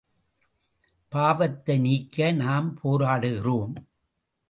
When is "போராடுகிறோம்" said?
2.83-3.73